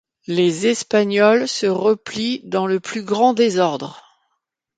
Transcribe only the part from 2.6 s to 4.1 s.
le plus grand désordre.